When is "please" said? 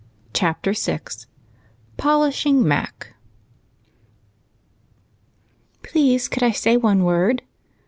5.83-6.27